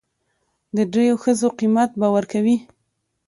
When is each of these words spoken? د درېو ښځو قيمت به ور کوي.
د 0.75 0.77
درېو 0.91 1.15
ښځو 1.23 1.47
قيمت 1.59 1.89
به 1.99 2.07
ور 2.15 2.25
کوي. 2.33 2.57